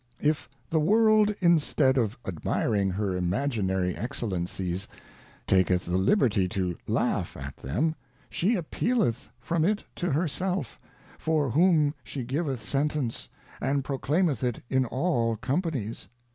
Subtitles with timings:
[0.19, 4.87] If the World instead of admiring her Imaginary Excellencies,
[5.45, 7.93] taketh the Liberty to laugh at them,
[8.27, 10.79] she appealeth from it to her self,
[11.19, 13.29] for whom she giveth Sentence,
[13.61, 16.07] and proclaimeth it in all Companies.